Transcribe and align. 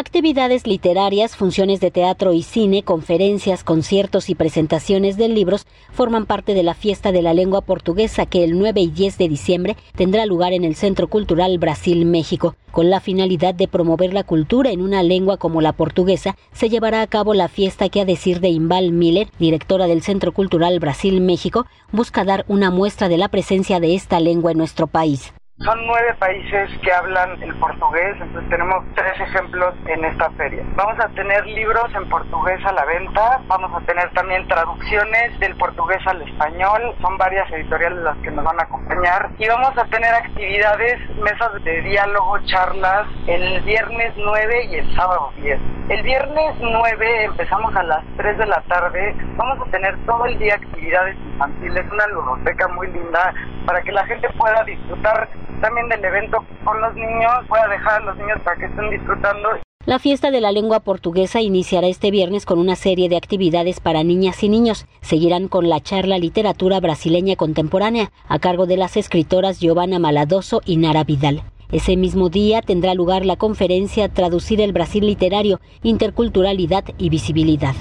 Actividades 0.00 0.66
literarias, 0.66 1.36
funciones 1.36 1.78
de 1.80 1.90
teatro 1.90 2.32
y 2.32 2.42
cine, 2.42 2.82
conferencias, 2.82 3.62
conciertos 3.62 4.30
y 4.30 4.34
presentaciones 4.34 5.18
de 5.18 5.28
libros 5.28 5.66
forman 5.92 6.24
parte 6.24 6.54
de 6.54 6.62
la 6.62 6.72
fiesta 6.72 7.12
de 7.12 7.20
la 7.20 7.34
lengua 7.34 7.60
portuguesa 7.60 8.24
que 8.24 8.42
el 8.42 8.58
9 8.58 8.80
y 8.80 8.86
10 8.86 9.18
de 9.18 9.28
diciembre 9.28 9.76
tendrá 9.94 10.24
lugar 10.24 10.54
en 10.54 10.64
el 10.64 10.74
Centro 10.74 11.08
Cultural 11.08 11.58
Brasil-México. 11.58 12.56
Con 12.72 12.88
la 12.88 13.00
finalidad 13.00 13.54
de 13.54 13.68
promover 13.68 14.14
la 14.14 14.24
cultura 14.24 14.70
en 14.70 14.80
una 14.80 15.02
lengua 15.02 15.36
como 15.36 15.60
la 15.60 15.74
portuguesa, 15.74 16.34
se 16.54 16.70
llevará 16.70 17.02
a 17.02 17.06
cabo 17.06 17.34
la 17.34 17.48
fiesta 17.48 17.90
que, 17.90 18.00
a 18.00 18.06
decir 18.06 18.40
de 18.40 18.48
Imbal 18.48 18.92
Miller, 18.92 19.28
directora 19.38 19.86
del 19.86 20.00
Centro 20.00 20.32
Cultural 20.32 20.80
Brasil-México, 20.80 21.66
busca 21.92 22.24
dar 22.24 22.46
una 22.48 22.70
muestra 22.70 23.10
de 23.10 23.18
la 23.18 23.28
presencia 23.28 23.80
de 23.80 23.94
esta 23.94 24.18
lengua 24.18 24.52
en 24.52 24.56
nuestro 24.56 24.86
país. 24.86 25.34
Son 25.62 25.78
nueve 25.86 26.14
países 26.18 26.70
que 26.82 26.90
hablan 26.90 27.42
el 27.42 27.54
portugués, 27.56 28.16
entonces 28.18 28.48
tenemos 28.48 28.82
tres 28.94 29.12
ejemplos 29.20 29.74
en 29.88 30.02
esta 30.06 30.30
feria. 30.30 30.64
Vamos 30.74 30.98
a 31.04 31.08
tener 31.08 31.46
libros 31.48 31.84
en 31.94 32.08
portugués 32.08 32.64
a 32.64 32.72
la 32.72 32.82
venta, 32.86 33.42
vamos 33.46 33.70
a 33.74 33.84
tener 33.84 34.10
también 34.14 34.48
traducciones 34.48 35.38
del 35.38 35.54
portugués 35.56 35.98
al 36.06 36.22
español, 36.22 36.94
son 37.02 37.18
varias 37.18 37.50
editoriales 37.52 37.98
las 37.98 38.16
que 38.22 38.30
nos 38.30 38.42
van 38.42 38.58
a 38.58 38.62
acompañar 38.62 39.28
y 39.36 39.46
vamos 39.48 39.76
a 39.76 39.84
tener 39.84 40.14
actividades, 40.14 40.98
mesas 41.16 41.62
de 41.62 41.82
diálogo, 41.82 42.38
charlas 42.46 43.06
el 43.26 43.60
viernes 43.60 44.14
9 44.16 44.64
y 44.64 44.74
el 44.76 44.96
sábado 44.96 45.30
10. 45.42 45.60
El 45.90 46.02
viernes 46.02 46.54
9 46.58 47.24
empezamos 47.24 47.76
a 47.76 47.82
las 47.82 48.02
3 48.16 48.38
de 48.38 48.46
la 48.46 48.62
tarde, 48.62 49.14
vamos 49.36 49.68
a 49.68 49.70
tener 49.70 49.94
todo 50.06 50.24
el 50.24 50.38
día 50.38 50.54
actividades 50.54 51.18
infantiles, 51.18 51.84
una 51.92 52.06
ludoteca 52.06 52.66
muy 52.68 52.86
linda 52.86 53.34
para 53.66 53.82
que 53.82 53.92
la 53.92 54.06
gente 54.06 54.26
pueda 54.38 54.64
disfrutar 54.64 55.28
también 55.60 55.88
del 55.88 56.04
evento 56.04 56.44
con 56.64 56.80
los 56.80 56.94
niños, 56.94 57.32
pueda 57.48 57.68
dejar 57.68 58.02
a 58.02 58.04
los 58.06 58.16
niños 58.16 58.38
para 58.44 58.56
que 58.56 58.66
estén 58.66 58.90
disfrutando. 58.90 59.48
La 59.86 59.98
fiesta 59.98 60.30
de 60.30 60.40
la 60.40 60.52
lengua 60.52 60.80
portuguesa 60.80 61.40
iniciará 61.40 61.86
este 61.86 62.10
viernes 62.10 62.44
con 62.44 62.58
una 62.58 62.76
serie 62.76 63.08
de 63.08 63.16
actividades 63.16 63.80
para 63.80 64.04
niñas 64.04 64.42
y 64.42 64.48
niños. 64.48 64.86
Seguirán 65.00 65.48
con 65.48 65.68
la 65.68 65.80
charla 65.80 66.18
Literatura 66.18 66.80
Brasileña 66.80 67.36
Contemporánea 67.36 68.10
a 68.28 68.38
cargo 68.38 68.66
de 68.66 68.76
las 68.76 68.96
escritoras 68.96 69.58
Giovanna 69.58 69.98
Maladoso 69.98 70.60
y 70.66 70.76
Nara 70.76 71.04
Vidal. 71.04 71.42
Ese 71.72 71.96
mismo 71.96 72.28
día 72.28 72.60
tendrá 72.60 72.94
lugar 72.94 73.24
la 73.24 73.36
conferencia 73.36 74.08
Traducir 74.08 74.60
el 74.60 74.72
Brasil 74.72 75.06
Literario, 75.06 75.60
Interculturalidad 75.82 76.84
y 76.98 77.08
Visibilidad 77.08 77.74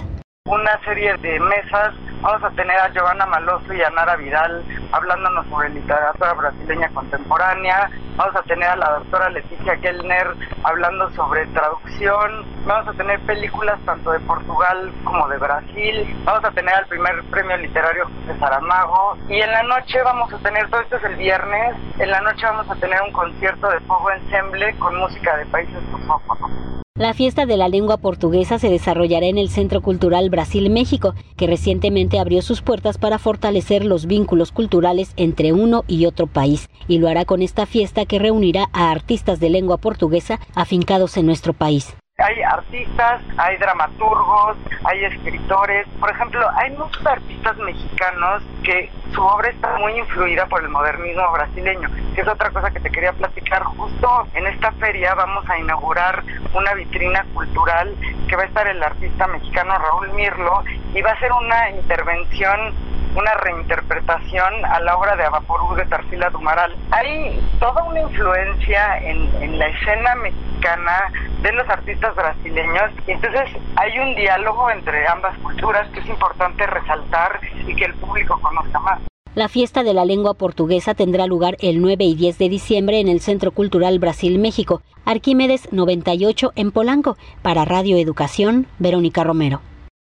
una 0.49 0.79
serie 0.83 1.15
de 1.17 1.39
mesas. 1.39 1.93
Vamos 2.21 2.43
a 2.43 2.49
tener 2.49 2.77
a 2.77 2.89
Giovanna 2.89 3.25
Maloso 3.25 3.73
y 3.73 3.81
a 3.81 3.89
Nara 3.91 4.17
Vidal 4.17 4.61
hablándonos 4.91 5.47
sobre 5.47 5.69
literatura 5.69 6.33
brasileña 6.33 6.89
contemporánea. 6.89 7.89
Vamos 8.17 8.35
a 8.35 8.43
tener 8.43 8.67
a 8.67 8.75
la 8.75 8.89
doctora 8.99 9.29
Leticia 9.29 9.77
Kellner 9.77 10.27
hablando 10.63 11.09
sobre 11.11 11.47
traducción. 11.47 12.45
Vamos 12.65 12.89
a 12.89 12.97
tener 12.97 13.21
películas 13.21 13.79
tanto 13.85 14.11
de 14.11 14.19
Portugal 14.19 14.91
como 15.05 15.29
de 15.29 15.37
Brasil. 15.37 16.23
Vamos 16.25 16.43
a 16.43 16.51
tener 16.51 16.75
al 16.75 16.87
primer 16.87 17.23
premio 17.31 17.55
literario 17.55 18.09
de 18.27 18.37
Saramago. 18.37 19.17
Y 19.29 19.39
en 19.39 19.51
la 19.51 19.63
noche 19.63 20.01
vamos 20.03 20.33
a 20.33 20.39
tener, 20.39 20.69
todo 20.69 20.81
esto 20.81 20.97
es 20.97 21.03
el 21.05 21.15
viernes, 21.15 21.77
en 21.99 22.11
la 22.11 22.19
noche 22.19 22.45
vamos 22.45 22.69
a 22.69 22.75
tener 22.75 23.01
un 23.01 23.13
concierto 23.13 23.69
de 23.69 23.79
fuego 23.81 24.11
ensemble 24.11 24.77
con 24.77 24.93
música 24.97 25.37
de 25.37 25.45
países 25.45 25.81
lusófonos. 25.91 26.78
La 26.99 27.13
fiesta 27.13 27.45
de 27.45 27.55
la 27.55 27.69
lengua 27.69 27.95
portuguesa 27.95 28.59
se 28.59 28.69
desarrollará 28.69 29.27
en 29.27 29.37
el 29.37 29.47
Centro 29.47 29.79
Cultural 29.79 30.29
Brasil-México, 30.29 31.13
que 31.37 31.47
recientemente 31.47 32.19
abrió 32.19 32.41
sus 32.41 32.61
puertas 32.61 32.97
para 32.97 33.19
fortalecer 33.19 33.85
los 33.85 34.05
vínculos 34.05 34.51
culturales 34.51 35.13
entre 35.15 35.53
uno 35.53 35.85
y 35.87 36.07
otro 36.07 36.27
país, 36.27 36.67
y 36.89 36.97
lo 36.97 37.07
hará 37.07 37.23
con 37.23 37.41
esta 37.41 37.65
fiesta 37.65 38.05
que 38.05 38.19
reunirá 38.19 38.67
a 38.73 38.91
artistas 38.91 39.39
de 39.39 39.49
lengua 39.49 39.77
portuguesa 39.77 40.41
afincados 40.55 41.15
en 41.15 41.27
nuestro 41.27 41.53
país 41.53 41.95
hay 42.19 42.41
artistas, 42.41 43.21
hay 43.37 43.55
dramaturgos, 43.57 44.57
hay 44.83 45.05
escritores. 45.05 45.87
Por 46.01 46.11
ejemplo, 46.11 46.45
hay 46.57 46.71
muchos 46.71 47.05
artistas 47.05 47.57
mexicanos 47.57 48.43
que 48.63 48.91
su 49.13 49.21
obra 49.21 49.49
está 49.49 49.77
muy 49.77 49.97
influida 49.97 50.45
por 50.47 50.61
el 50.61 50.67
modernismo 50.67 51.31
brasileño, 51.31 51.89
es 52.19 52.27
otra 52.27 52.49
cosa 52.51 52.71
que 52.71 52.79
te 52.79 52.89
quería 52.89 53.13
platicar. 53.13 53.63
Justo 53.63 54.27
en 54.33 54.47
esta 54.47 54.71
feria 54.73 55.15
vamos 55.15 55.49
a 55.49 55.57
inaugurar 55.57 56.23
una 56.53 56.73
vitrina 56.73 57.25
cultural 57.33 57.95
que 58.27 58.35
va 58.35 58.43
a 58.43 58.45
estar 58.45 58.67
el 58.67 58.81
artista 58.81 59.27
mexicano 59.27 59.77
Raúl 59.77 60.09
Mirlo 60.13 60.63
y 60.93 61.01
va 61.01 61.11
a 61.11 61.19
ser 61.19 61.31
una 61.31 61.69
intervención 61.71 62.73
una 63.15 63.33
reinterpretación 63.35 64.65
a 64.65 64.79
la 64.81 64.95
obra 64.95 65.15
de 65.15 65.23
Avaporú 65.23 65.75
de 65.75 65.85
Tarsila 65.85 66.29
Dumaral. 66.29 66.75
Hay 66.91 67.41
toda 67.59 67.83
una 67.83 68.01
influencia 68.01 68.97
en, 68.99 69.29
en 69.41 69.57
la 69.57 69.67
escena 69.67 70.15
mexicana 70.15 71.11
de 71.41 71.51
los 71.53 71.67
artistas 71.69 72.15
brasileños 72.15 72.91
y 73.07 73.11
entonces 73.11 73.49
hay 73.77 73.97
un 73.99 74.15
diálogo 74.15 74.69
entre 74.69 75.07
ambas 75.07 75.37
culturas 75.39 75.87
que 75.89 76.01
es 76.01 76.05
importante 76.05 76.65
resaltar 76.67 77.39
y 77.65 77.75
que 77.75 77.85
el 77.85 77.93
público 77.95 78.39
conozca 78.41 78.79
más. 78.79 78.99
La 79.35 79.47
fiesta 79.47 79.83
de 79.83 79.93
la 79.93 80.05
lengua 80.05 80.33
portuguesa 80.33 80.95
tendrá 80.95 81.27
lugar 81.27 81.55
el 81.59 81.81
9 81.81 82.03
y 82.03 82.15
10 82.15 82.39
de 82.39 82.49
diciembre 82.49 82.99
en 82.99 83.07
el 83.07 83.19
Centro 83.19 83.51
Cultural 83.51 83.99
Brasil-México, 83.99 84.81
Arquímedes 85.05 85.71
98 85.71 86.51
en 86.55 86.71
Polanco. 86.71 87.15
Para 87.43 87.63
Radio 87.63 87.97
Educación, 87.97 88.65
Verónica 88.79 89.23
Romero. 89.23 89.61